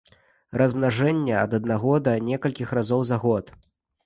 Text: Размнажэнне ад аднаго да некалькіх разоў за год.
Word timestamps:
Размнажэнне 0.61 1.35
ад 1.41 1.51
аднаго 1.59 1.93
да 2.09 2.15
некалькіх 2.31 2.75
разоў 2.79 3.05
за 3.13 3.21
год. 3.29 3.55